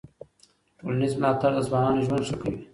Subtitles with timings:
[0.77, 2.59] ټولنیز ملاتړ د ځوانانو ژوند ښه کوي.